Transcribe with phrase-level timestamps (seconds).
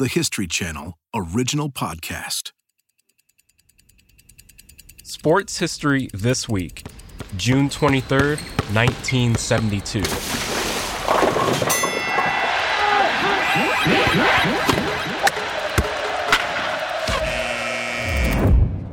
[0.00, 2.52] the History Channel original podcast.
[5.02, 6.86] Sports history this week,
[7.36, 8.38] June 23rd,
[8.72, 10.00] 1972.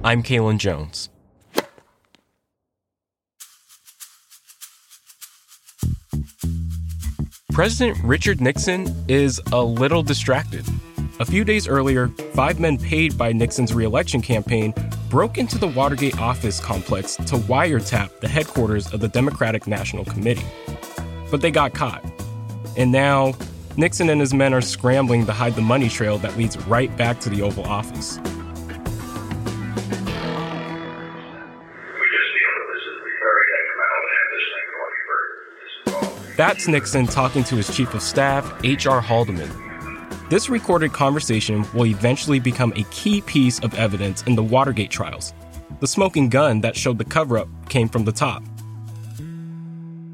[0.04, 1.08] I'm Kalen Jones.
[7.54, 10.66] President Richard Nixon is a little distracted.
[11.20, 14.72] A few days earlier, five men paid by Nixon's reelection campaign
[15.10, 20.46] broke into the Watergate office complex to wiretap the headquarters of the Democratic National Committee.
[21.32, 22.06] But they got caught.
[22.78, 23.34] And now,
[23.78, 27.20] Nixon and his men are scrambling to hide the money trail that leads right back
[27.22, 28.20] to the Oval Office.
[36.38, 39.02] That's Nixon talking to his chief of staff, H.R.
[39.02, 39.67] Haldeman.
[40.30, 45.34] This recorded conversation will eventually become a key piece of evidence in the Watergate trials.
[45.80, 48.44] The smoking gun that showed the cover up came from the top.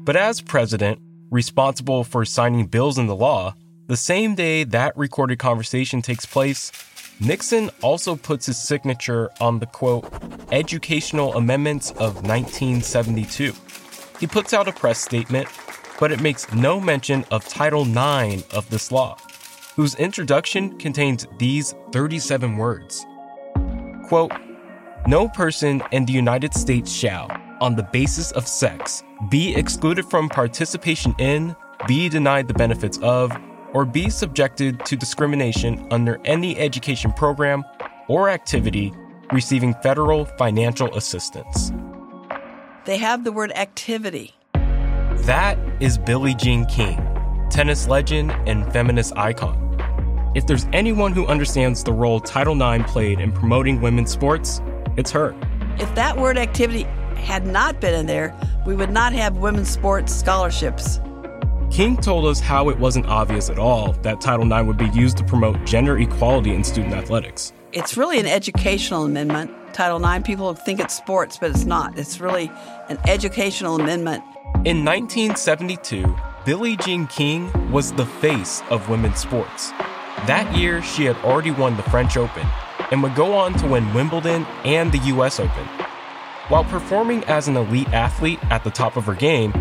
[0.04, 3.54] But as president, responsible for signing bills into law,
[3.88, 6.70] the same day that recorded conversation takes place,
[7.18, 10.08] Nixon also puts his signature on the quote,
[10.52, 13.52] Educational Amendments of 1972.
[14.20, 15.48] He puts out a press statement
[15.98, 19.16] but it makes no mention of Title IX of this law,
[19.74, 23.04] whose introduction contains these 37 words.
[24.08, 24.32] Quote,
[25.06, 27.28] no person in the United States shall,
[27.60, 31.54] on the basis of sex, be excluded from participation in,
[31.86, 33.32] be denied the benefits of,
[33.72, 37.64] or be subjected to discrimination under any education program
[38.08, 38.92] or activity
[39.32, 41.72] receiving federal financial assistance.
[42.84, 44.34] They have the word activity.
[44.52, 46.96] That is Billie Jean King,
[47.50, 49.63] tennis legend and feminist icon.
[50.34, 54.60] If there's anyone who understands the role Title IX played in promoting women's sports,
[54.96, 55.34] it's her.
[55.78, 56.82] If that word activity
[57.16, 58.34] had not been in there,
[58.66, 61.00] we would not have women's sports scholarships.
[61.70, 65.16] King told us how it wasn't obvious at all that Title IX would be used
[65.18, 67.52] to promote gender equality in student athletics.
[67.72, 69.52] It's really an educational amendment.
[69.72, 71.96] Title IX, people think it's sports, but it's not.
[71.98, 72.50] It's really
[72.88, 74.22] an educational amendment
[74.64, 76.16] in 1972,
[76.46, 79.72] Billie Jean King was the face of women's sports.
[80.26, 82.46] That year, she had already won the French Open
[82.90, 85.66] and would go on to win Wimbledon and the US Open.
[86.48, 89.52] While performing as an elite athlete at the top of her game,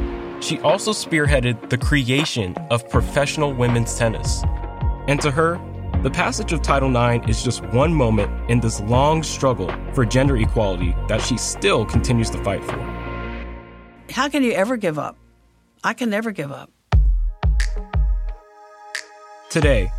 [0.41, 4.43] she also spearheaded the creation of professional women's tennis.
[5.07, 5.59] And to her,
[6.01, 10.35] the passage of Title IX is just one moment in this long struggle for gender
[10.37, 12.77] equality that she still continues to fight for
[14.13, 15.17] how can you ever give up?
[15.83, 16.69] I can never give up.
[19.49, 19.91] Today,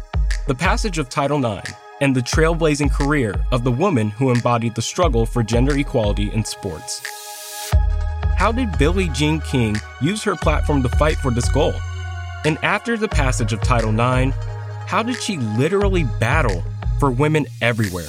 [0.46, 1.72] the passage of Title IX
[2.02, 6.44] and the trailblazing career of the woman who embodied the struggle for gender equality in
[6.44, 7.00] sports.
[8.36, 11.72] How did Billie Jean King use her platform to fight for this goal?
[12.44, 14.36] And after the passage of Title IX,
[14.86, 16.62] how did she literally battle
[17.00, 18.08] for women everywhere?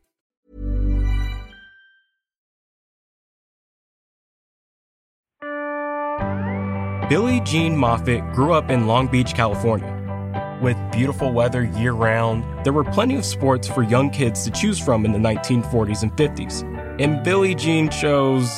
[7.11, 10.57] Billie Jean Moffitt grew up in Long Beach, California.
[10.61, 14.79] With beautiful weather year round, there were plenty of sports for young kids to choose
[14.79, 16.63] from in the 1940s and 50s.
[17.01, 18.57] And Billie Jean chose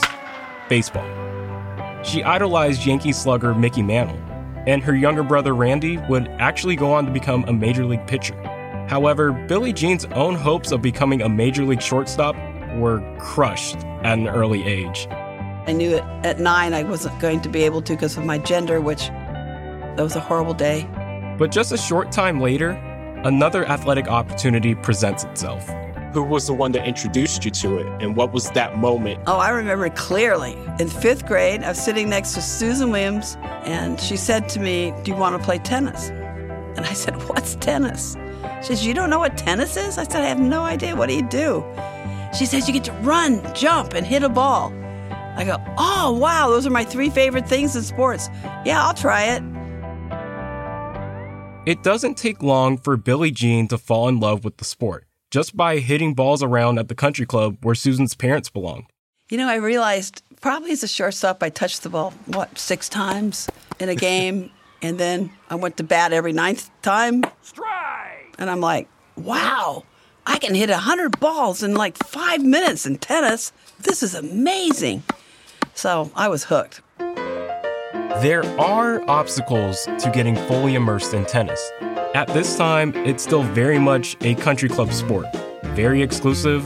[0.69, 1.03] baseball.
[2.03, 4.21] She idolized Yankee slugger Mickey Mantle,
[4.67, 8.35] and her younger brother Randy would actually go on to become a major league pitcher.
[8.88, 12.35] However, Billie Jean's own hopes of becoming a major league shortstop
[12.75, 15.07] were crushed at an early age.
[15.65, 18.38] I knew it at nine I wasn't going to be able to because of my
[18.38, 20.88] gender, which that was a horrible day.
[21.38, 22.71] But just a short time later,
[23.24, 25.68] another athletic opportunity presents itself.
[26.13, 29.24] Who was the one that introduced you to it, and what was that moment?
[29.25, 30.56] Oh, I remember clearly.
[30.80, 34.94] In fifth grade, I was sitting next to Susan Williams, and she said to me,
[35.04, 36.10] Do you want to play tennis?
[36.10, 38.15] And I said, What's tennis?
[38.62, 39.98] She says, You don't know what tennis is?
[39.98, 40.95] I said, I have no idea.
[40.95, 41.65] What do you do?
[42.38, 44.74] She says you get to run, jump, and hit a ball.
[45.35, 48.30] I go, oh, wow, those are my three favorite things in sports.
[48.65, 49.44] Yeah, I'll try it.
[51.65, 55.57] It doesn't take long for Billie Jean to fall in love with the sport just
[55.57, 58.85] by hitting balls around at the country club where Susan's parents belonged.
[59.30, 63.50] You know, I realized probably as a shortstop, I touched the ball, what, six times
[63.79, 64.51] in a game.
[64.83, 67.24] and then I went to bat every ninth time.
[67.41, 68.36] Strike!
[68.38, 69.86] And I'm like, wow,
[70.27, 73.51] I can hit 100 balls in like five minutes in tennis.
[73.79, 75.01] This is amazing.
[75.75, 76.81] So I was hooked.
[78.21, 81.71] There are obstacles to getting fully immersed in tennis.
[82.13, 85.25] At this time, it's still very much a country club sport.
[85.73, 86.61] Very exclusive,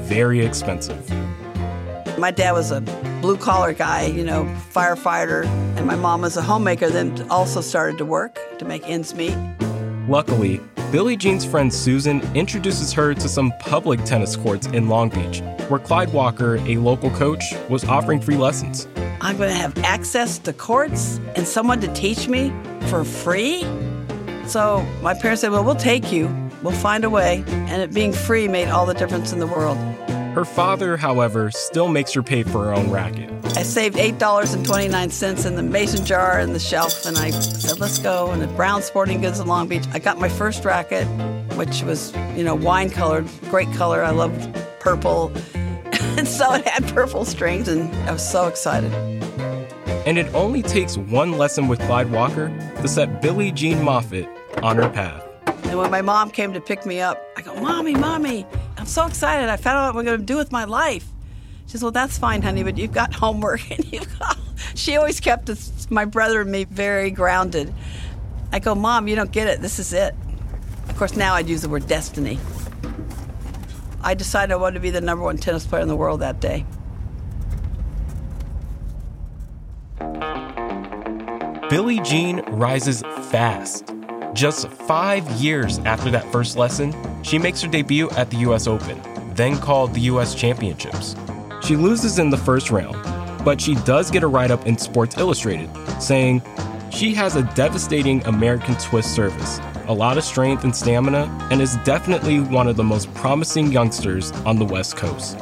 [0.00, 1.08] very expensive.
[2.18, 2.82] My dad was a
[3.22, 5.46] blue collar guy, you know, firefighter,
[5.76, 9.36] and my mom was a homemaker, then also started to work to make ends meet.
[10.10, 10.60] Luckily,
[10.90, 15.78] Billie Jean's friend Susan introduces her to some public tennis courts in Long Beach, where
[15.78, 18.88] Clyde Walker, a local coach, was offering free lessons.
[19.20, 22.52] I'm going to have access to courts and someone to teach me
[22.88, 23.62] for free?
[24.46, 26.26] So my parents said, Well, we'll take you.
[26.60, 27.44] We'll find a way.
[27.46, 29.78] And it being free made all the difference in the world.
[30.34, 33.30] Her father, however, still makes her pay for her own racket.
[33.56, 38.30] I saved $8.29 in the mason jar and the shelf, and I said, let's go.
[38.30, 41.06] And the Brown Sporting Goods in Long Beach, I got my first racket,
[41.56, 44.04] which was, you know, wine colored, great color.
[44.04, 45.32] I loved purple.
[45.92, 48.92] and so it had purple strings, and I was so excited.
[50.06, 52.48] And it only takes one lesson with Clyde Walker
[52.80, 54.28] to set Billie Jean Moffitt
[54.62, 55.26] on her path.
[55.64, 58.46] And when my mom came to pick me up, I go, Mommy, Mommy,
[58.78, 59.48] I'm so excited.
[59.48, 61.06] I found out what I'm going to do with my life.
[61.70, 63.70] She says, Well, that's fine, honey, but you've got homework.
[63.70, 64.36] And you've got...
[64.74, 67.72] She always kept us, my brother and me very grounded.
[68.52, 69.60] I go, Mom, you don't get it.
[69.62, 70.14] This is it.
[70.88, 72.38] Of course, now I'd use the word destiny.
[74.02, 76.40] I decided I wanted to be the number one tennis player in the world that
[76.40, 76.66] day.
[81.70, 83.94] Billie Jean rises fast.
[84.34, 89.00] Just five years after that first lesson, she makes her debut at the US Open,
[89.34, 91.16] then called the US Championships.
[91.70, 92.96] She loses in the first round,
[93.44, 95.70] but she does get a write up in Sports Illustrated
[96.02, 96.42] saying
[96.90, 101.76] she has a devastating American twist service, a lot of strength and stamina, and is
[101.84, 105.38] definitely one of the most promising youngsters on the West Coast.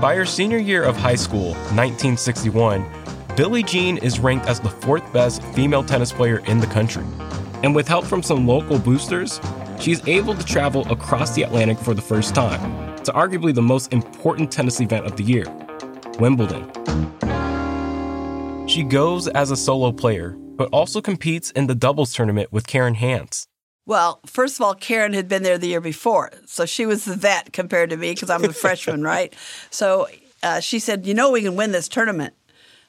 [0.00, 2.86] By her senior year of high school, 1961,
[3.36, 7.04] Billie Jean is ranked as the fourth best female tennis player in the country.
[7.64, 9.40] And with help from some local boosters,
[9.80, 13.92] she's able to travel across the Atlantic for the first time to arguably the most
[13.92, 15.44] important tennis event of the year
[16.18, 16.68] Wimbledon.
[18.68, 22.96] She goes as a solo player, but also competes in the doubles tournament with Karen
[22.96, 23.46] Hantze.
[23.86, 27.14] Well, first of all, Karen had been there the year before, so she was the
[27.14, 29.34] vet compared to me because I'm the freshman, right?
[29.70, 30.08] So
[30.42, 32.34] uh, she said, "You know, we can win this tournament."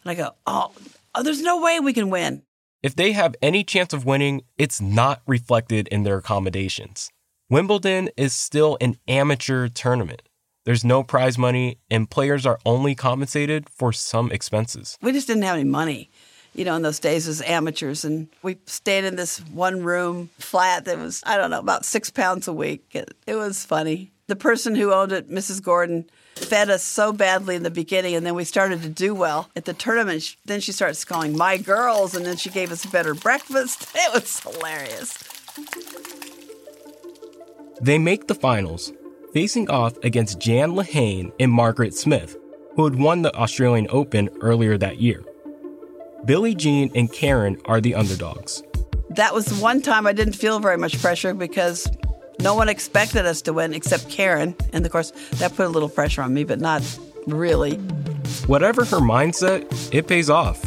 [0.04, 0.72] And I go, oh,
[1.16, 2.44] oh, there's no way we can win.
[2.82, 7.12] If they have any chance of winning, it's not reflected in their accommodations.
[7.52, 10.22] Wimbledon is still an amateur tournament.
[10.66, 15.00] There's no prize money, and players are only compensated for some expenses.
[15.02, 16.12] We just didn't have any money,
[16.54, 18.06] you know, in those days as amateurs.
[18.06, 22.12] And we stayed in this one room flat that was, I don't know, about six
[22.12, 22.86] pounds a week.
[22.92, 24.12] It, it was funny.
[24.28, 25.64] The person who owned it, Mrs.
[25.64, 29.50] Gordon, fed us so badly in the beginning, and then we started to do well
[29.56, 30.36] at the tournament.
[30.46, 33.88] Then she started calling my girls, and then she gave us a better breakfast.
[33.96, 36.19] It was hilarious.
[37.82, 38.92] They make the finals,
[39.34, 42.36] facing off against Jan Lehane and Margaret Smith,
[42.76, 45.24] who had won the Australian Open earlier that year.
[46.26, 48.64] Billie Jean and Karen are the underdogs.
[49.12, 51.90] That was one time I didn't feel very much pressure because
[52.42, 54.56] no one expected us to win except Karen.
[54.74, 56.84] And of course, that put a little pressure on me, but not
[57.28, 57.78] really.
[58.48, 60.62] Whatever her mindset, it pays off.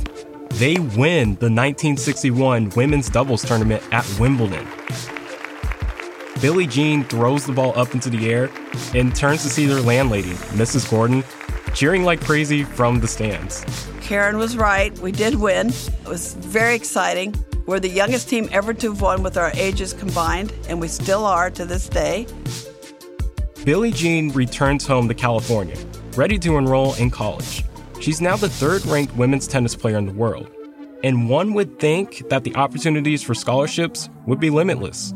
[0.53, 4.67] They win the 1961 women's doubles tournament at Wimbledon.
[6.43, 8.51] Billie Jean throws the ball up into the air
[8.97, 10.91] and turns to see their landlady, Mrs.
[10.91, 11.23] Gordon,
[11.73, 13.65] cheering like crazy from the stands.
[14.01, 14.93] Karen was right.
[14.99, 15.69] We did win.
[15.69, 17.33] It was very exciting.
[17.67, 21.25] We're the youngest team ever to have won with our ages combined, and we still
[21.25, 22.27] are to this day.
[23.65, 25.77] Billie Jean returns home to California,
[26.17, 27.63] ready to enroll in college.
[28.01, 30.51] She's now the third ranked women's tennis player in the world,
[31.05, 35.15] and one would think that the opportunities for scholarships would be limitless.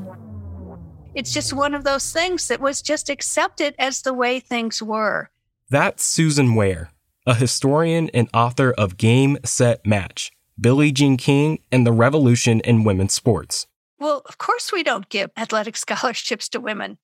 [1.16, 5.30] It's just one of those things that was just accepted as the way things were.
[5.70, 6.90] That's Susan Ware,
[7.26, 10.30] a historian and author of Game, Set, Match
[10.60, 13.66] Billie Jean King, and the revolution in women's sports.
[13.98, 16.98] Well, of course, we don't give athletic scholarships to women.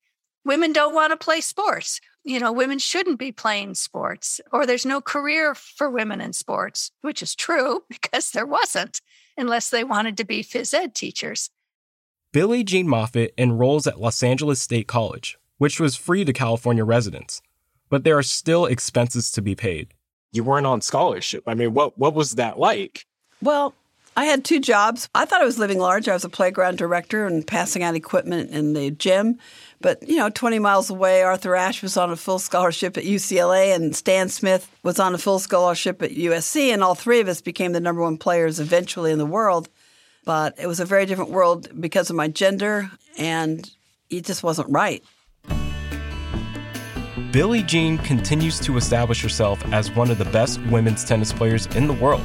[0.45, 1.99] women don't want to play sports.
[2.23, 6.91] You know, women shouldn't be playing sports, or there's no career for women in sports,
[7.01, 9.01] which is true because there wasn't,
[9.35, 11.49] unless they wanted to be phys ed teachers.
[12.33, 17.43] Billie Jean Moffitt enrolls at Los Angeles State College, which was free to California residents,
[17.89, 19.93] but there are still expenses to be paid.
[20.31, 21.43] You weren't on scholarship.
[21.45, 23.05] I mean, what what was that like?
[23.43, 23.75] Well,
[24.17, 25.09] I had two jobs.
[25.13, 26.07] I thought I was living large.
[26.07, 29.37] I was a playground director and passing out equipment in the gym.
[29.79, 33.75] But, you know, 20 miles away, Arthur Ashe was on a full scholarship at UCLA
[33.75, 36.73] and Stan Smith was on a full scholarship at USC.
[36.73, 39.69] And all three of us became the number one players eventually in the world.
[40.25, 43.69] But it was a very different world because of my gender, and
[44.09, 45.03] it just wasn't right.
[47.31, 51.87] Billie Jean continues to establish herself as one of the best women's tennis players in
[51.87, 52.21] the world.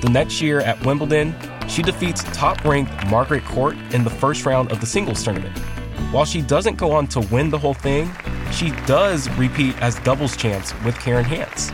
[0.00, 1.34] The next year at Wimbledon,
[1.68, 5.56] she defeats top ranked Margaret Court in the first round of the singles tournament.
[6.10, 8.10] While she doesn't go on to win the whole thing,
[8.50, 11.72] she does repeat as doubles champs with Karen Hantze.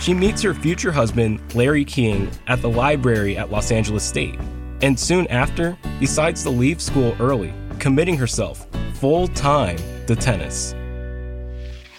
[0.00, 4.38] She meets her future husband, Larry King, at the library at Los Angeles State,
[4.82, 10.74] and soon after decides to leave school early, committing herself full time to tennis.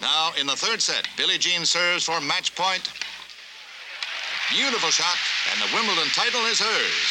[0.00, 2.92] Now, in the third set, Billie Jean serves for match point.
[4.52, 5.16] Beautiful shot,
[5.52, 7.06] and the Wimbledon title is hers.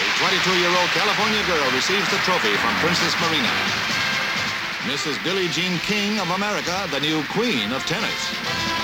[0.00, 3.52] The 22-year-old California girl receives the trophy from Princess Marina.
[4.88, 5.22] Mrs.
[5.24, 8.79] Billie Jean King of America, the new queen of tennis.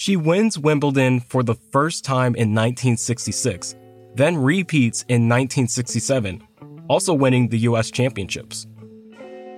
[0.00, 3.74] She wins Wimbledon for the first time in 1966,
[4.14, 6.42] then repeats in 1967,
[6.88, 8.66] also winning the US Championships.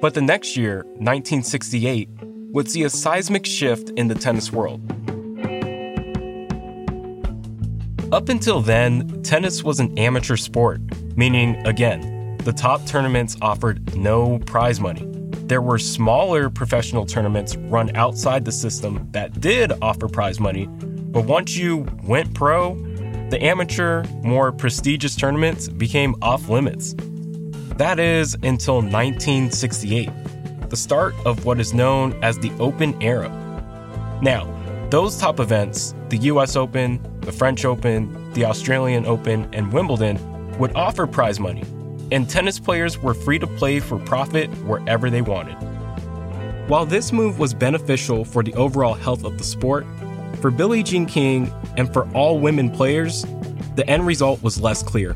[0.00, 2.08] But the next year, 1968,
[2.50, 4.80] would see a seismic shift in the tennis world.
[8.12, 10.80] Up until then, tennis was an amateur sport,
[11.16, 15.12] meaning, again, the top tournaments offered no prize money.
[15.52, 21.26] There were smaller professional tournaments run outside the system that did offer prize money, but
[21.26, 22.75] once you went pro,
[23.28, 26.94] the amateur, more prestigious tournaments became off limits.
[27.76, 30.09] That is until 1968
[30.71, 33.28] the start of what is known as the Open era.
[34.23, 34.49] Now,
[34.88, 40.16] those top events, the US Open, the French Open, the Australian Open, and Wimbledon,
[40.56, 41.64] would offer prize money,
[42.12, 45.54] and tennis players were free to play for profit wherever they wanted.
[46.69, 49.87] While this move was beneficial for the overall health of the sport,
[50.40, 53.25] for Billie Jean King and for all women players,
[53.76, 55.14] the end result was less clear.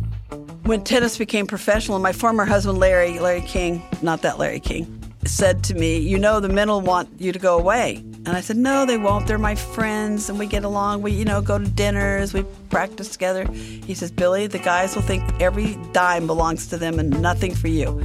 [0.65, 4.96] When tennis became professional, my former husband Larry, Larry King, not that Larry King,
[5.27, 7.97] said to me, You know, the men will want you to go away.
[7.97, 9.27] And I said, No, they won't.
[9.27, 11.03] They're my friends and we get along.
[11.03, 13.45] We, you know, go to dinners, we practice together.
[13.53, 17.69] He says, Billie, the guys will think every dime belongs to them and nothing for
[17.69, 18.05] you.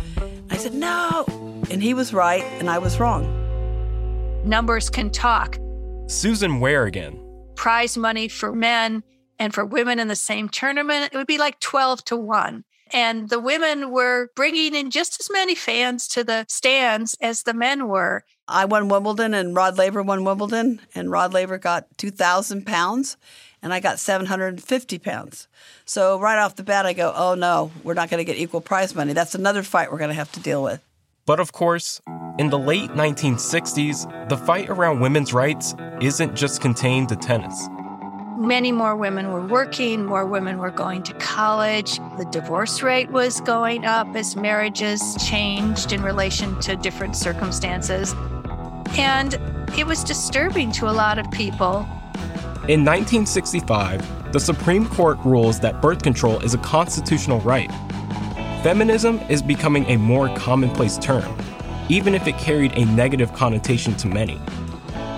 [0.49, 1.25] I said, No.
[1.69, 3.23] And he was right and I was wrong.
[4.43, 5.59] Numbers can talk.
[6.07, 7.19] Susan Ware again.
[7.55, 9.03] Prize money for men
[9.39, 12.63] and for women in the same tournament, it would be like 12 to 1.
[12.93, 17.53] And the women were bringing in just as many fans to the stands as the
[17.53, 18.24] men were.
[18.48, 23.17] I won Wimbledon and Rod Laver won Wimbledon, and Rod Laver got 2,000 pounds
[23.62, 25.48] and I got 750 pounds.
[25.86, 28.62] So right off the bat, I go, oh no, we're not going to get equal
[28.62, 29.13] prize money.
[29.13, 30.81] That's another fight we're going to have to deal with.
[31.25, 32.01] But of course,
[32.39, 37.69] in the late 1960s, the fight around women's rights isn't just contained to tennis
[38.41, 41.98] many more women were working, more women were going to college.
[42.17, 48.15] The divorce rate was going up as marriages changed in relation to different circumstances.
[48.98, 49.36] And
[49.77, 51.88] it was disturbing to a lot of people.
[52.67, 57.71] In 1965, the Supreme Court rules that birth control is a constitutional right.
[58.63, 61.38] Feminism is becoming a more commonplace term,
[61.89, 64.39] even if it carried a negative connotation to many.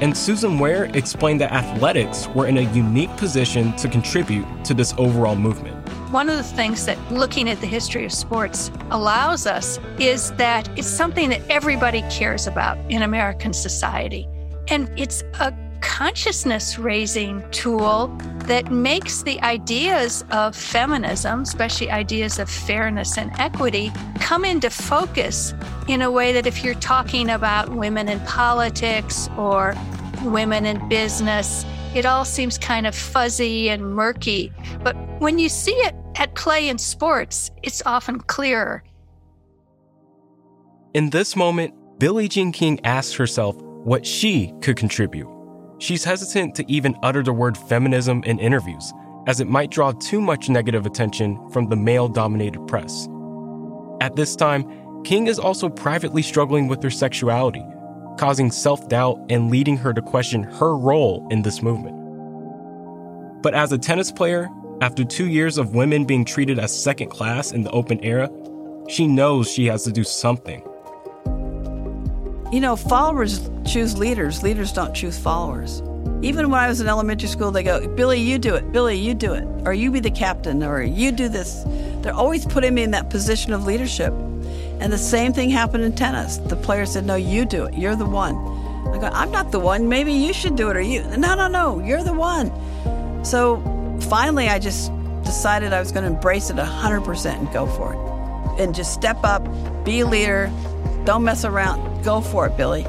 [0.03, 4.93] And Susan Ware explained that athletics were in a unique position to contribute to this
[4.98, 5.77] overall movement.
[6.12, 10.67] One of the things that looking at the history of sports allows us is that
[10.77, 14.27] it's something that everybody cares about in American society.
[14.67, 18.07] And it's a consciousness raising tool
[18.39, 25.53] that makes the ideas of feminism, especially ideas of fairness and equity, come into focus
[25.88, 29.75] in a way that if you're talking about women in politics or
[30.24, 31.65] women in business,
[31.96, 34.51] it all seems kind of fuzzy and murky.
[34.84, 38.84] But when you see it at play in sports, it's often clearer.
[40.94, 45.27] In this moment, Billie Jean King asks herself what she could contribute.
[45.80, 48.94] She's hesitant to even utter the word feminism in interviews,
[49.27, 53.08] as it might draw too much negative attention from the male dominated press.
[54.01, 57.63] At this time, King is also privately struggling with her sexuality,
[58.17, 62.00] causing self doubt and leading her to question her role in this movement.
[63.41, 64.50] But as a tennis player,
[64.82, 68.29] after two years of women being treated as second class in the open era,
[68.88, 70.62] she knows she has to do something.
[72.51, 75.82] You know, followers choose leaders, leaders don't choose followers.
[76.22, 78.72] Even when I was in elementary school, they go, Billie, you do it.
[78.72, 79.43] Billie, you do it.
[79.65, 81.63] Or you be the captain, or you do this.
[82.01, 84.13] They're always putting me in that position of leadership.
[84.80, 86.38] And the same thing happened in tennis.
[86.38, 87.74] The player said, No, you do it.
[87.74, 88.36] You're the one.
[88.94, 89.89] I go, I'm not the one.
[89.89, 91.03] Maybe you should do it, or you.
[91.18, 91.80] No, no, no.
[91.80, 92.51] You're the one.
[93.25, 93.62] So
[94.10, 94.92] finally, I just
[95.24, 98.62] decided I was going to embrace it 100% and go for it.
[98.62, 99.44] And just step up,
[99.84, 100.51] be a leader,
[101.06, 102.86] don't mess around, go for it, Billie.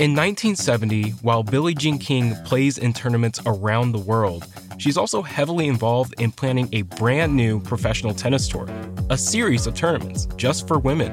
[0.00, 4.44] In 1970, while Billie Jean King plays in tournaments around the world,
[4.78, 8.68] she's also heavily involved in planning a brand new professional tennis tour,
[9.10, 11.12] a series of tournaments just for women.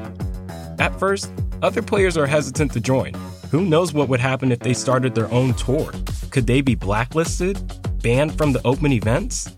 [0.80, 3.14] At first, other players are hesitant to join.
[3.52, 5.92] Who knows what would happen if they started their own tour?
[6.30, 7.60] Could they be blacklisted?
[8.02, 9.52] Banned from the open events?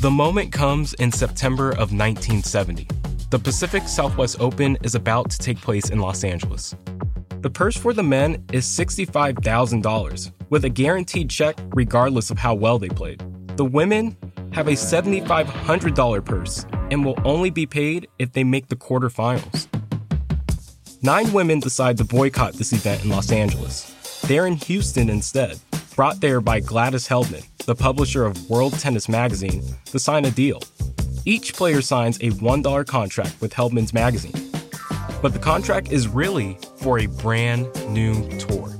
[0.00, 2.86] The moment comes in September of 1970.
[3.30, 6.76] The Pacific Southwest Open is about to take place in Los Angeles.
[7.40, 12.78] The purse for the men is $65,000, with a guaranteed check regardless of how well
[12.78, 13.22] they played.
[13.56, 14.16] The women
[14.52, 19.66] have a $7,500 purse and will only be paid if they make the quarterfinals.
[21.02, 23.94] Nine women decide to boycott this event in Los Angeles.
[24.22, 25.60] They're in Houston instead,
[25.94, 30.60] brought there by Gladys Heldman, the publisher of World Tennis Magazine, to sign a deal.
[31.24, 34.32] Each player signs a $1 contract with Heldman's magazine.
[35.20, 38.77] But the contract is really for a brand new tour.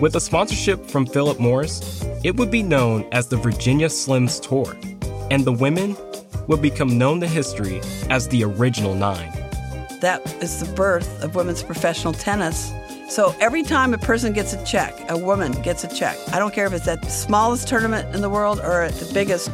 [0.00, 4.76] With a sponsorship from Philip Morris, it would be known as the Virginia Slims Tour,
[5.28, 5.96] and the women
[6.46, 9.32] would become known to history as the Original Nine.
[10.00, 12.70] That is the birth of women's professional tennis.
[13.08, 16.16] So every time a person gets a check, a woman gets a check.
[16.32, 19.12] I don't care if it's at the smallest tournament in the world or at the
[19.12, 19.48] biggest,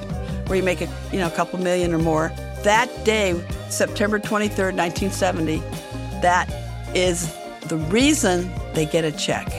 [0.47, 2.31] where you make a you know a couple million or more.
[2.65, 5.61] That day, September 23rd, 1970,
[6.21, 6.51] that
[6.95, 9.51] is the reason they get a check.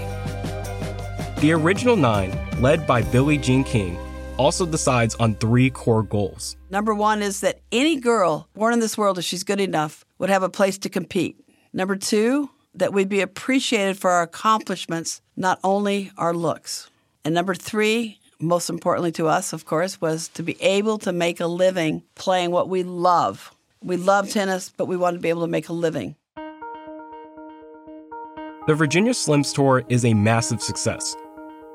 [1.42, 3.98] The original nine, led by Billie Jean King,
[4.38, 6.56] also decides on three core goals.
[6.70, 10.30] Number one is that any girl born in this world, if she's good enough, would
[10.30, 11.38] have a place to compete.
[11.74, 16.90] Number two, that we'd be appreciated for our accomplishments, not only our looks.
[17.26, 21.42] And number three, most importantly to us, of course, was to be able to make
[21.42, 23.54] a living playing what we love.
[23.84, 26.16] We love tennis, but we want to be able to make a living.
[28.68, 31.16] The Virginia Slims Tour is a massive success.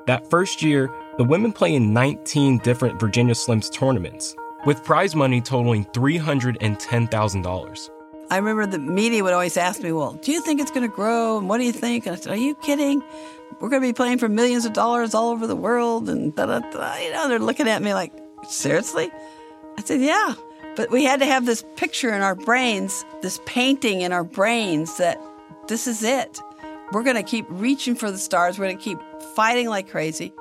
[0.07, 4.35] That first year, the women play in 19 different Virginia Slims tournaments,
[4.65, 7.89] with prize money totaling $310,000.
[8.31, 10.95] I remember the media would always ask me, Well, do you think it's going to
[10.95, 11.37] grow?
[11.37, 12.05] And what do you think?
[12.05, 13.03] And I said, Are you kidding?
[13.59, 16.09] We're going to be playing for millions of dollars all over the world.
[16.09, 16.95] And da da da.
[16.95, 18.13] You know, they're looking at me like,
[18.47, 19.11] Seriously?
[19.77, 20.35] I said, Yeah.
[20.77, 24.97] But we had to have this picture in our brains, this painting in our brains
[24.97, 25.21] that
[25.67, 26.39] this is it.
[26.91, 28.59] We're going to keep reaching for the stars.
[28.59, 28.99] We're going to keep
[29.33, 30.33] fighting like crazy.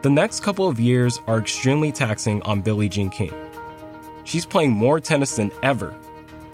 [0.00, 3.34] The next couple of years are extremely taxing on Billie Jean King.
[4.24, 5.94] She's playing more tennis than ever,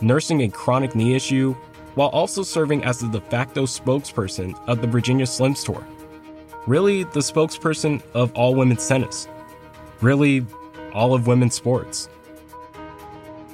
[0.01, 1.55] nursing a chronic knee issue,
[1.95, 5.87] while also serving as the de facto spokesperson of the Virginia Slims Tour.
[6.67, 9.29] Really, the spokesperson of all women's tennis.
[10.01, 10.45] Really,
[10.93, 12.09] all of women's sports.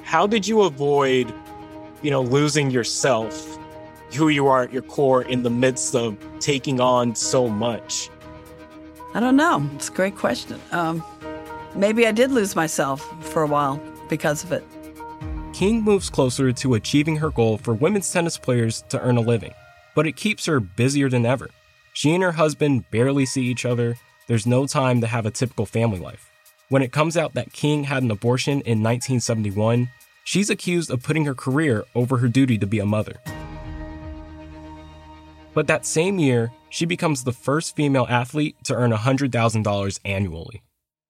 [0.01, 1.31] How did you avoid,
[2.01, 3.59] you know, losing yourself
[4.15, 8.09] who you are at your core in the midst of taking on so much?
[9.13, 9.69] I don't know.
[9.75, 10.59] It's a great question.
[10.71, 11.03] Um,
[11.75, 14.63] maybe I did lose myself for a while because of it.
[15.53, 19.53] King moves closer to achieving her goal for women's tennis players to earn a living,
[19.93, 21.49] but it keeps her busier than ever.
[21.93, 23.97] She and her husband barely see each other.
[24.27, 26.31] There's no time to have a typical family life.
[26.69, 29.91] When it comes out that King had an abortion in 1971,
[30.23, 33.17] she's accused of putting her career over her duty to be a mother.
[35.53, 40.63] But that same year, she becomes the first female athlete to earn $100,000 annually.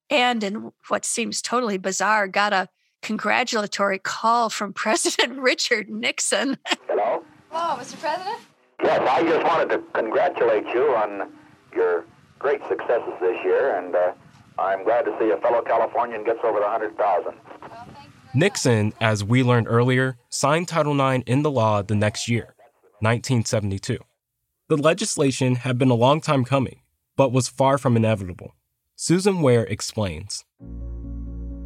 [0.10, 2.68] And in what seems totally bizarre, got a
[3.02, 6.58] congratulatory call from President Richard Nixon.
[6.88, 7.24] Hello?
[7.50, 8.00] Hello, Mr.
[8.00, 8.38] President?
[8.84, 11.32] Yes, I just wanted to congratulate you on
[11.74, 12.06] your
[12.40, 14.12] great successes this year, and uh,
[14.60, 17.34] I'm glad to see a fellow Californian gets over the 100,000.
[18.36, 22.56] Nixon, as we learned earlier, signed Title IX into law the next year,
[23.00, 24.00] 1972.
[24.74, 26.80] The legislation had been a long time coming,
[27.16, 28.56] but was far from inevitable.
[28.96, 30.46] Susan Ware explains.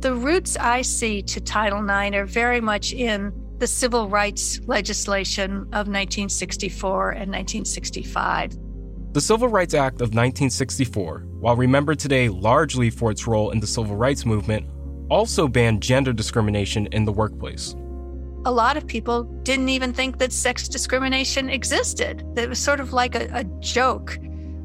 [0.01, 5.51] The roots I see to Title IX are very much in the civil rights legislation
[5.71, 8.57] of 1964 and 1965.
[9.13, 13.67] The Civil Rights Act of 1964, while remembered today largely for its role in the
[13.67, 14.65] civil rights movement,
[15.09, 17.73] also banned gender discrimination in the workplace.
[18.47, 22.23] A lot of people didn't even think that sex discrimination existed.
[22.37, 24.17] It was sort of like a, a joke.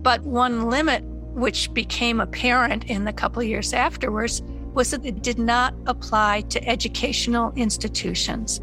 [0.03, 1.03] But one limit,
[1.35, 4.41] which became apparent in the couple years afterwards,
[4.73, 8.61] was that it did not apply to educational institutions.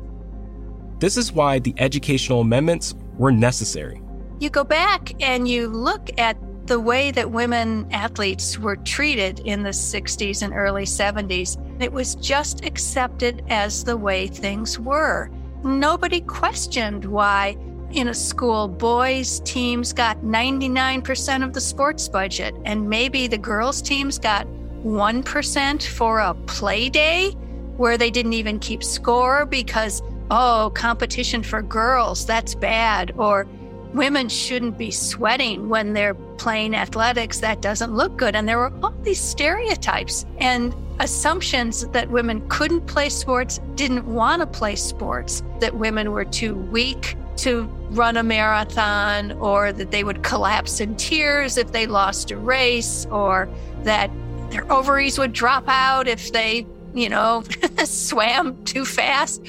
[0.99, 4.01] This is why the educational amendments were necessary.
[4.39, 6.37] You go back and you look at
[6.69, 11.57] the way that women athletes were treated in the 60s and early 70s.
[11.81, 15.31] It was just accepted as the way things were.
[15.63, 17.57] Nobody questioned why
[17.91, 23.81] in a school boys teams got 99% of the sports budget and maybe the girls
[23.81, 24.45] teams got
[24.83, 27.31] 1% for a play day
[27.77, 33.11] where they didn't even keep score because oh, competition for girls, that's bad.
[33.17, 33.47] Or
[33.93, 37.39] women shouldn't be sweating when they're playing athletics.
[37.39, 38.35] That doesn't look good.
[38.35, 44.41] And there were all these stereotypes and assumptions that women couldn't play sports, didn't want
[44.41, 50.03] to play sports, that women were too weak to run a marathon, or that they
[50.03, 53.49] would collapse in tears if they lost a race, or
[53.83, 54.11] that
[54.49, 57.43] their ovaries would drop out if they, you know,
[57.85, 59.41] swam too fast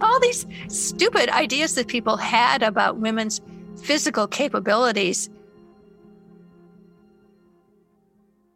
[0.00, 3.40] all these stupid ideas that people had about women's
[3.82, 5.30] physical capabilities.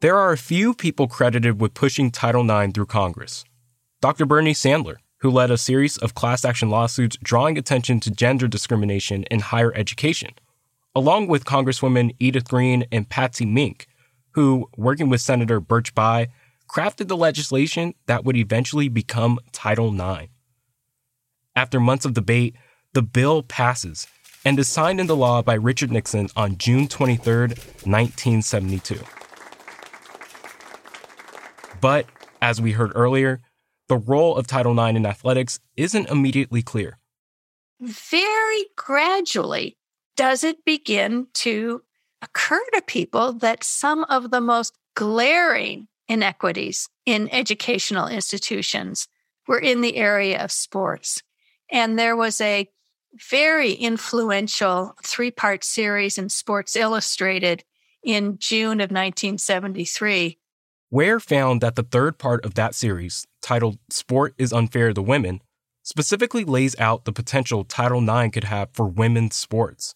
[0.01, 3.45] There are a few people credited with pushing Title IX through Congress.
[4.01, 4.25] Dr.
[4.25, 9.25] Bernie Sandler, who led a series of class action lawsuits drawing attention to gender discrimination
[9.25, 10.31] in higher education,
[10.95, 13.87] along with Congresswomen Edith Green and Patsy Mink,
[14.33, 16.29] who, working with Senator Birch Bayh,
[16.67, 20.33] crafted the legislation that would eventually become Title IX.
[21.55, 22.55] After months of debate,
[22.95, 24.07] the bill passes
[24.45, 28.99] and is signed into law by Richard Nixon on June 23, 1972.
[31.81, 32.07] But,
[32.43, 33.41] as we heard earlier,
[33.89, 36.99] the role of Title IX in athletics isn't immediately clear.
[37.81, 39.77] Very gradually
[40.17, 41.83] does it begin to
[42.23, 49.09] occur to people that some of the most glaring inequities in educational institutions
[49.47, 51.23] were in the area of sports.
[51.71, 52.69] And there was a
[53.15, 57.65] very influential three part series in Sports Illustrated
[58.03, 60.39] in June of 1973.
[60.91, 65.41] Ware found that the third part of that series, titled Sport is Unfair to Women,
[65.83, 69.95] specifically lays out the potential Title IX could have for women's sports.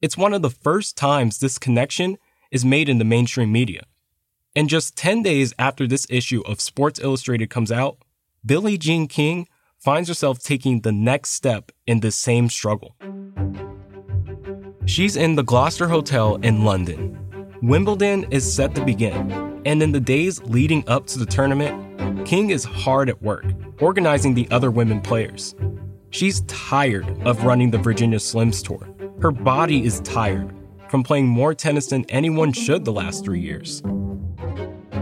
[0.00, 2.18] It's one of the first times this connection
[2.50, 3.84] is made in the mainstream media.
[4.54, 7.98] And just 10 days after this issue of Sports Illustrated comes out,
[8.44, 9.46] Billie Jean King
[9.82, 12.94] finds herself taking the next step in this same struggle.
[14.86, 17.18] She's in the Gloucester Hotel in London.
[17.62, 22.50] Wimbledon is set to begin, and in the days leading up to the tournament, King
[22.50, 23.44] is hard at work,
[23.80, 25.56] organizing the other women players.
[26.10, 28.88] She's tired of running the Virginia Slims tour.
[29.20, 30.54] Her body is tired
[30.90, 33.82] from playing more tennis than anyone should the last three years.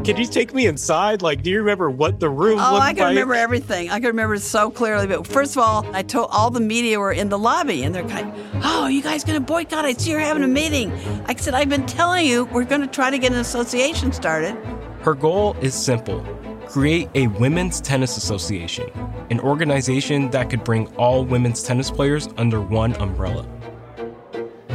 [0.05, 1.21] Can you take me inside?
[1.21, 3.11] Like, do you remember what the room oh, looked I can like?
[3.11, 3.91] remember everything.
[3.91, 5.07] I can remember it so clearly.
[5.07, 8.09] But first of all, I told all the media were in the lobby, and they're
[8.09, 8.33] kind,
[8.65, 9.85] "Oh, you guys going to boycott?
[9.85, 10.91] I see you're having a meeting."
[11.27, 14.57] I said, "I've been telling you, we're going to try to get an association started."
[15.03, 16.25] Her goal is simple:
[16.67, 18.89] create a women's tennis association,
[19.29, 23.47] an organization that could bring all women's tennis players under one umbrella.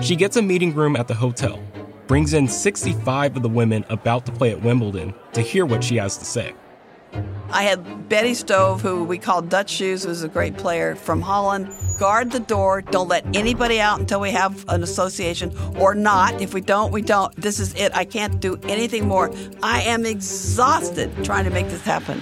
[0.01, 1.59] She gets a meeting room at the hotel
[2.07, 5.95] brings in 65 of the women about to play at Wimbledon to hear what she
[5.97, 6.53] has to say.
[7.49, 11.69] I had Betty Stove, who we called Dutch Shoes, who's a great player from Holland.
[11.97, 12.81] Guard the door.
[12.81, 16.41] Don't let anybody out until we have an association or not.
[16.41, 17.33] If we don't, we don't.
[17.37, 17.95] This is it.
[17.95, 19.31] I can't do anything more.
[19.63, 22.21] I am exhausted trying to make this happen.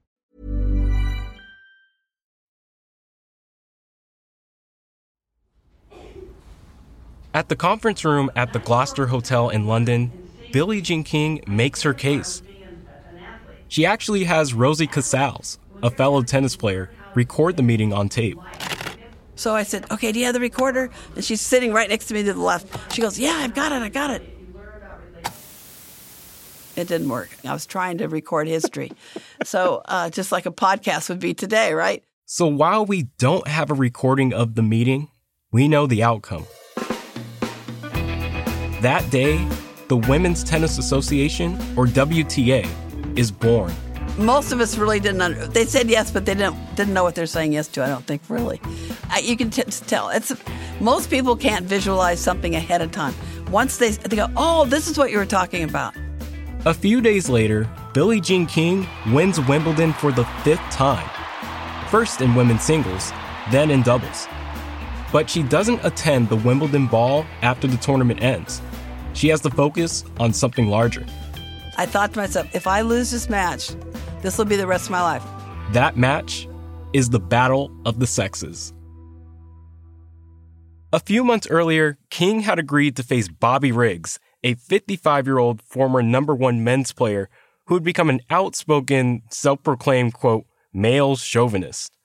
[7.33, 10.11] At the conference room at the Gloucester Hotel in London,
[10.51, 12.41] Billie Jean King makes her case.
[13.69, 18.37] She actually has Rosie Casals, a fellow tennis player, record the meeting on tape.
[19.35, 20.89] So I said, okay, do you have the recorder?
[21.15, 22.93] And she's sitting right next to me to the left.
[22.93, 24.23] She goes, yeah, I've got it, I got it.
[26.75, 27.29] It didn't work.
[27.45, 28.91] I was trying to record history.
[29.43, 32.03] so uh, just like a podcast would be today, right?
[32.25, 35.09] So while we don't have a recording of the meeting,
[35.49, 36.45] we know the outcome.
[38.81, 39.47] That day,
[39.89, 42.67] the Women's Tennis Association, or WTA,
[43.15, 43.71] is born.
[44.17, 45.21] Most of us really didn't.
[45.21, 47.83] Under, they said yes, but they didn't didn't know what they're saying yes to.
[47.83, 48.59] I don't think really.
[49.11, 50.09] I, you can t- tell.
[50.09, 50.33] It's
[50.79, 53.13] most people can't visualize something ahead of time.
[53.51, 55.93] Once they they go, oh, this is what you were talking about.
[56.65, 61.07] A few days later, Billie Jean King wins Wimbledon for the fifth time.
[61.89, 63.11] First in women's singles,
[63.51, 64.27] then in doubles.
[65.11, 68.59] But she doesn't attend the Wimbledon ball after the tournament ends.
[69.13, 71.05] She has to focus on something larger.
[71.77, 73.71] I thought to myself, if I lose this match,
[74.21, 75.23] this will be the rest of my life.
[75.73, 76.47] That match
[76.93, 78.73] is the Battle of the Sexes.
[80.93, 85.61] A few months earlier, King had agreed to face Bobby Riggs, a 55 year old
[85.61, 87.29] former number one men's player
[87.67, 91.97] who had become an outspoken, self proclaimed, quote, male chauvinist.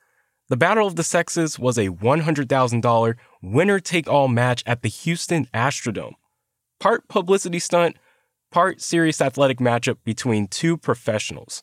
[0.49, 5.47] The Battle of the Sexes was a $100,000 winner take all match at the Houston
[5.53, 6.15] Astrodome
[6.81, 7.97] part publicity stunt,
[8.51, 11.63] part serious athletic matchup between two professionals.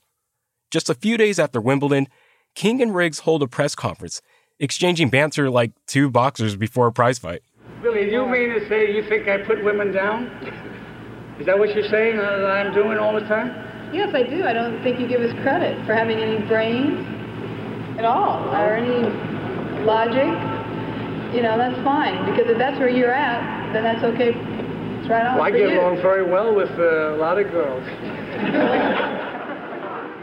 [0.71, 2.07] Just a few days after Wimbledon,
[2.55, 4.21] King and Riggs hold a press conference,
[4.59, 7.41] exchanging banter like two boxers before a prize fight.
[7.81, 10.27] Billie, do you mean to say you think I put women down?
[11.39, 13.49] Is that what you're saying uh, that I'm doing all the time?
[13.93, 14.45] Yes, I do.
[14.45, 17.05] I don't think you give us credit for having any brains
[17.99, 19.09] at all or any
[19.83, 20.29] logic.
[21.35, 24.33] You know, that's fine because if that's where you're at, then that's okay
[25.09, 25.35] right on.
[25.35, 25.79] Well, I get you.
[25.79, 27.83] along very well with uh, a lot of girls.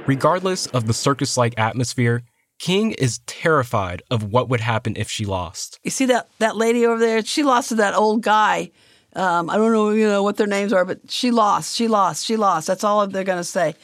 [0.06, 2.22] Regardless of the circus like atmosphere,
[2.58, 5.78] King is terrified of what would happen if she lost.
[5.82, 7.24] You see that, that lady over there?
[7.24, 8.70] She lost to that old guy.
[9.14, 12.26] Um, I don't know, you know, what their names are, but she lost, she lost,
[12.26, 12.66] she lost.
[12.66, 13.74] That's all they're going to say.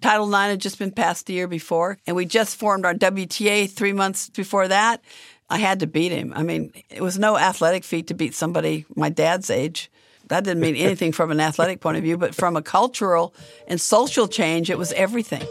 [0.00, 3.70] Title IX had just been passed the year before, and we just formed our WTA
[3.70, 5.02] three months before that.
[5.48, 6.32] I had to beat him.
[6.34, 9.90] I mean, it was no athletic feat to beat somebody my dad's age.
[10.28, 13.34] That didn't mean anything from an athletic point of view, but from a cultural
[13.66, 15.46] and social change, it was everything.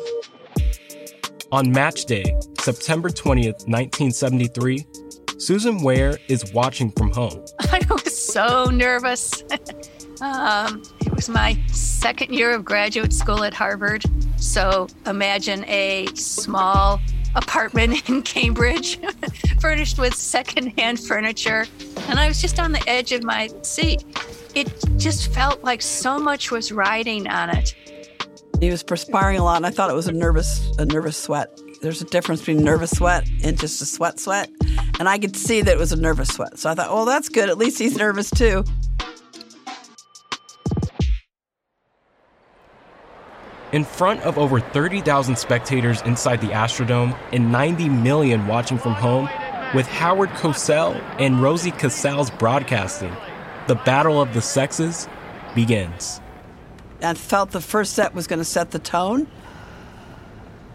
[1.51, 2.23] On match day,
[2.59, 4.85] September 20th, 1973,
[5.37, 7.43] Susan Ware is watching from home.
[7.59, 9.43] I was so nervous.
[10.21, 14.03] um, it was my second year of graduate school at Harvard.
[14.37, 17.01] So imagine a small
[17.35, 18.99] apartment in Cambridge,
[19.59, 21.65] furnished with secondhand furniture.
[22.09, 24.03] And I was just on the edge of my seat
[24.55, 27.75] it just felt like so much was riding on it.
[28.59, 31.49] He was perspiring a lot, and I thought it was a nervous, a nervous sweat.
[31.81, 34.49] There's a difference between nervous sweat and just a sweat sweat,
[34.99, 36.59] and I could see that it was a nervous sweat.
[36.59, 37.49] So I thought, well, that's good.
[37.49, 38.63] At least he's nervous too.
[43.71, 49.29] In front of over 30,000 spectators inside the Astrodome and 90 million watching from home,
[49.73, 53.15] with Howard Cosell and Rosie Casals broadcasting,
[53.67, 55.07] the battle of the sexes
[55.55, 56.19] begins.
[57.01, 59.27] I felt the first set was going to set the tone.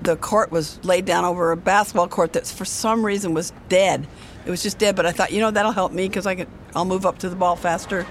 [0.03, 4.07] The court was laid down over a basketball court that for some reason was dead.
[4.45, 6.47] It was just dead, but I thought, you know, that'll help me because I can.
[6.75, 8.07] I'll move up to the ball faster.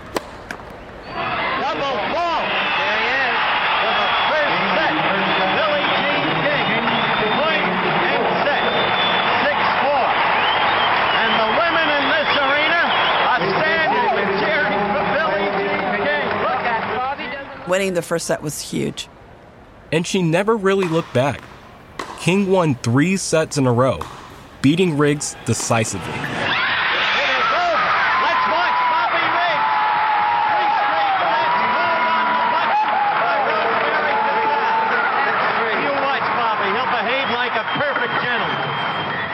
[17.76, 19.10] Winning the first set was huge.
[19.92, 21.42] And she never really looked back.
[22.22, 24.00] King won three sets in a row,
[24.62, 26.14] beating Riggs decisively.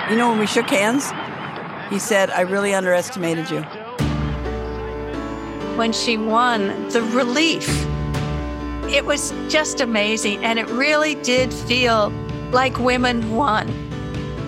[0.10, 1.12] You know, when we shook hands,
[1.92, 3.62] he said, I really underestimated you.
[5.78, 7.68] When she won, the relief,
[8.92, 10.44] it was just amazing.
[10.44, 12.10] And it really did feel
[12.52, 13.68] like women won.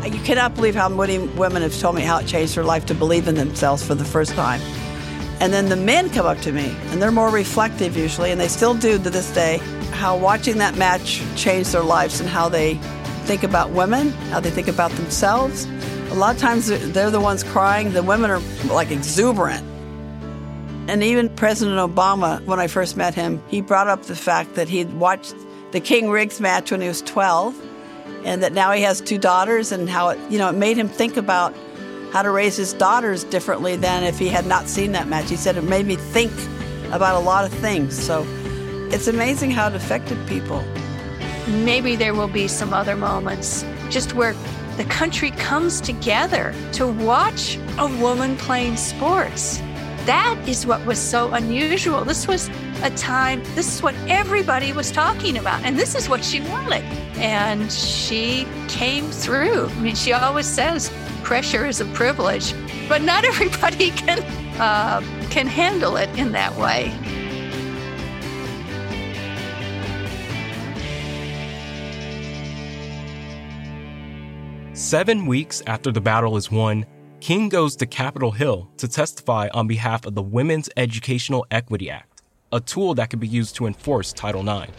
[0.03, 2.93] You cannot believe how many women have told me how it changed their life to
[2.93, 4.59] believe in themselves for the first time.
[5.39, 8.47] And then the men come up to me, and they're more reflective usually, and they
[8.47, 9.57] still do to this day,
[9.91, 12.75] how watching that match changed their lives and how they
[13.25, 15.65] think about women, how they think about themselves.
[16.11, 19.65] A lot of times they're the ones crying, the women are like exuberant.
[20.87, 24.67] And even President Obama, when I first met him, he brought up the fact that
[24.67, 25.33] he'd watched
[25.71, 27.55] the King Riggs match when he was 12
[28.25, 30.89] and that now he has two daughters and how it, you know, it made him
[30.89, 31.55] think about
[32.11, 35.29] how to raise his daughters differently than if he had not seen that match.
[35.29, 36.31] He said it made me think
[36.91, 37.97] about a lot of things.
[37.97, 38.25] So
[38.91, 40.63] it's amazing how it affected people.
[41.47, 44.33] Maybe there will be some other moments just where
[44.77, 49.61] the country comes together to watch a woman playing sports.
[50.05, 52.03] That is what was so unusual.
[52.03, 52.49] This was
[52.81, 56.83] a time, this is what everybody was talking about, and this is what she wanted.
[57.15, 59.67] And she came through.
[59.67, 60.91] I mean, she always says
[61.23, 62.53] pressure is a privilege,
[62.89, 64.19] but not everybody can,
[64.59, 66.91] uh, can handle it in that way.
[74.73, 76.85] Seven weeks after the battle is won,
[77.23, 82.21] King goes to Capitol Hill to testify on behalf of the Women's Educational Equity Act,
[82.51, 84.73] a tool that can be used to enforce Title IX.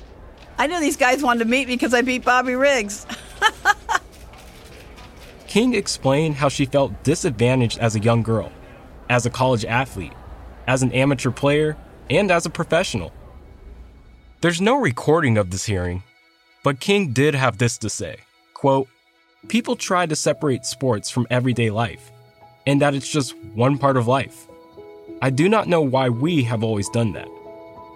[0.58, 3.06] I knew these guys wanted to meet me because I beat Bobby Riggs.
[5.46, 8.52] King explained how she felt disadvantaged as a young girl,
[9.08, 10.12] as a college athlete,
[10.66, 11.78] as an amateur player,
[12.10, 13.10] and as a professional.
[14.42, 16.02] There's no recording of this hearing,
[16.62, 18.18] but King did have this to say
[18.52, 18.88] quote,
[19.48, 22.10] People try to separate sports from everyday life
[22.66, 24.48] and that it's just one part of life.
[25.22, 27.28] I do not know why we have always done that.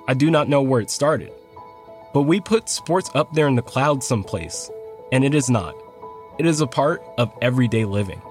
[0.06, 1.32] I do not know where it started.
[2.14, 4.70] But we put sports up there in the clouds someplace,
[5.12, 5.74] and it is not.
[6.38, 8.22] It is a part of everyday living.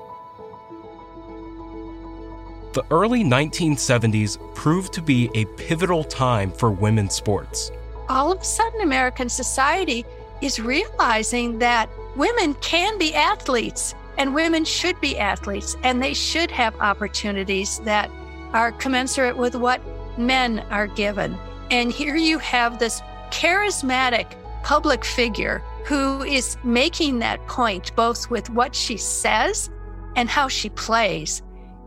[2.73, 7.71] The early 1970s proved to be a pivotal time for women's sports.
[8.10, 10.06] All of a sudden, American society
[10.41, 16.51] is realizing that women can be athletes and women should be athletes and they should
[16.51, 18.10] have opportunities that
[18.53, 19.82] are commensurate with what
[20.17, 21.38] men are given.
[21.69, 28.49] And here you have this charismatic public figure who is making that point both with
[28.49, 29.69] what she says
[30.15, 31.41] and how she plays.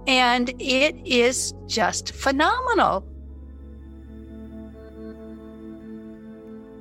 [0.07, 3.05] And it is just phenomenal.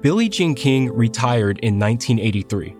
[0.01, 2.78] Billie Jean King retired in 1983.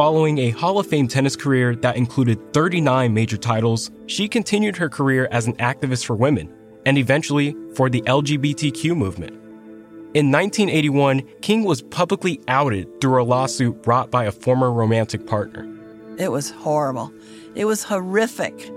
[0.00, 4.88] Following a Hall of Fame tennis career that included 39 major titles, she continued her
[4.88, 6.50] career as an activist for women
[6.86, 9.32] and eventually for the LGBTQ movement.
[10.14, 15.68] In 1981, King was publicly outed through a lawsuit brought by a former romantic partner.
[16.16, 17.12] It was horrible.
[17.54, 18.72] It was horrific.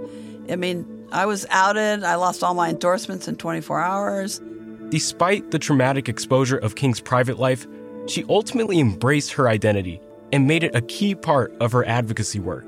[0.49, 2.03] I mean, I was outed.
[2.03, 4.41] I lost all my endorsements in 24 hours.
[4.89, 7.65] Despite the traumatic exposure of King's private life,
[8.07, 10.01] she ultimately embraced her identity
[10.33, 12.65] and made it a key part of her advocacy work.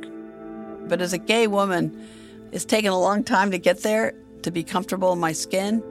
[0.88, 2.08] But as a gay woman,
[2.52, 5.84] it's taken a long time to get there, to be comfortable in my skin.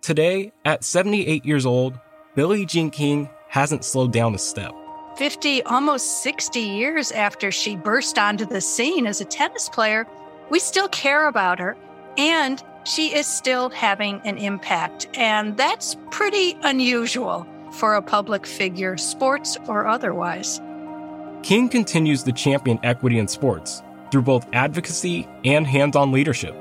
[0.00, 2.00] Today, at 78 years old,
[2.34, 4.72] Billie Jean King hasn't slowed down a step.
[5.18, 10.06] 50, almost 60 years after she burst onto the scene as a tennis player,
[10.48, 11.76] we still care about her
[12.16, 15.06] and she is still having an impact.
[15.14, 20.60] And that's pretty unusual for a public figure, sports or otherwise.
[21.42, 26.54] King continues to champion equity in sports through both advocacy and hands on leadership.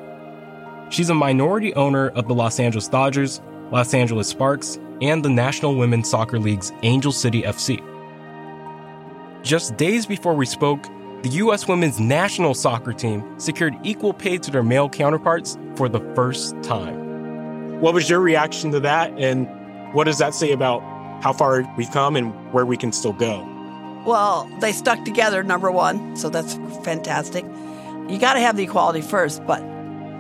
[0.90, 5.76] She's a minority owner of the Los Angeles Dodgers, Los Angeles Sparks, and the National
[5.76, 7.82] Women's Soccer League's Angel City FC.
[9.44, 10.84] Just days before we spoke,
[11.24, 11.68] the U.S.
[11.68, 17.80] women's national soccer team secured equal pay to their male counterparts for the first time.
[17.80, 19.48] What was your reaction to that, and
[19.94, 20.82] what does that say about
[21.22, 23.48] how far we've come and where we can still go.
[24.06, 27.46] Well, they stuck together, number one, so that's fantastic.
[28.10, 29.60] You got to have the equality first, but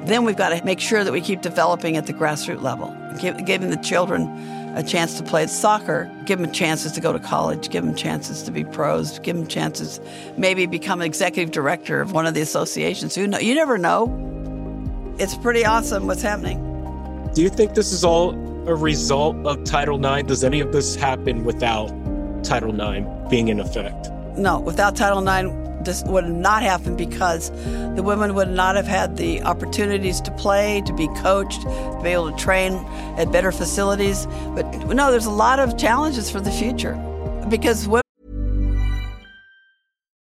[0.06, 3.43] then we've got to make sure that we keep developing at the grassroots level, give,
[3.45, 4.28] giving the children
[4.76, 8.43] a chance to play soccer, give them chances to go to college, give them chances
[8.43, 9.99] to be pros, give them chances
[10.38, 13.18] maybe become executive director of one of the associations.
[13.18, 14.18] You know, you never know.
[15.20, 16.60] It's pretty awesome what's happening.
[17.34, 18.34] Do you think this is all
[18.68, 20.28] a result of Title IX?
[20.28, 21.88] Does any of this happen without
[22.43, 24.09] Title IX being in effect?
[24.38, 25.49] No, without Title IX,
[25.84, 27.49] this would not happen because
[27.95, 32.09] the women would not have had the opportunities to play, to be coached, to be
[32.09, 32.74] able to train
[33.18, 34.28] at better facilities.
[34.53, 36.93] But no, there's a lot of challenges for the future
[37.49, 38.01] because women.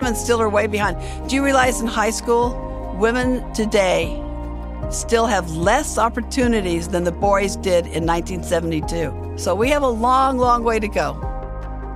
[0.00, 0.98] Women still are way behind.
[1.28, 4.20] Do you realize in high school, women today
[4.90, 9.38] still have less opportunities than the boys did in 1972?
[9.38, 11.12] So we have a long, long way to go.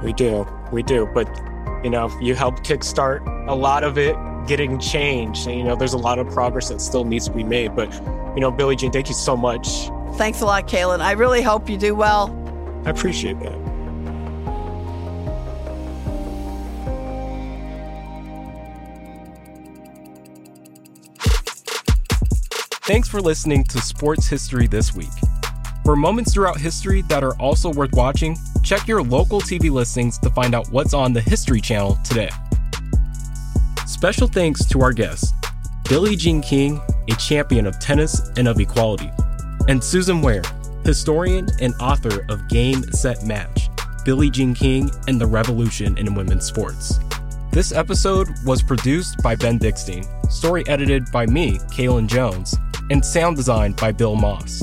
[0.00, 0.46] We do.
[0.70, 1.08] We do.
[1.12, 1.28] But,
[1.82, 4.14] you know, you helped kickstart a lot of it
[4.46, 5.48] getting changed.
[5.48, 7.74] And, you know, there's a lot of progress that still needs to be made.
[7.74, 7.92] But,
[8.36, 9.88] you know, Billie Jean, thank you so much.
[10.14, 11.00] Thanks a lot, Kaylin.
[11.00, 12.30] I really hope you do well.
[12.86, 13.67] I appreciate that.
[22.88, 25.12] Thanks for listening to Sports History This Week.
[25.84, 28.34] For moments throughout history that are also worth watching,
[28.64, 32.30] check your local TV listings to find out what's on the History Channel today.
[33.86, 35.34] Special thanks to our guests,
[35.86, 36.80] Billie Jean King,
[37.10, 39.10] a champion of tennis and of equality,
[39.68, 40.40] and Susan Ware,
[40.86, 43.68] historian and author of Game, Set, Match
[44.06, 47.00] Billie Jean King and the Revolution in Women's Sports.
[47.50, 52.56] This episode was produced by Ben Dickstein, story edited by me, Kaylin Jones,
[52.90, 54.62] and sound designed by Bill Moss.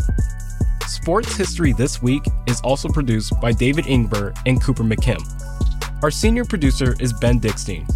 [0.88, 5.22] Sports History This Week is also produced by David Ingber and Cooper McKim.
[6.04, 7.90] Our senior producer is Ben Dickstein.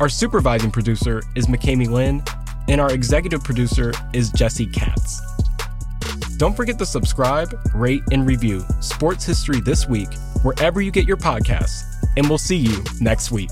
[0.00, 2.22] Our supervising producer is McKamey Lynn,
[2.68, 5.20] and our executive producer is Jesse Katz.
[6.36, 10.08] Don't forget to subscribe, rate, and review Sports History This Week
[10.42, 11.82] wherever you get your podcasts,
[12.16, 13.50] and we'll see you next week.